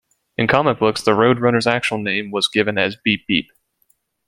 [0.35, 3.51] In comic books, the Road Runner's actual name was given as "Beep Beep".